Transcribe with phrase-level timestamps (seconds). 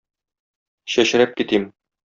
[0.95, 1.73] Чәчрәп китим!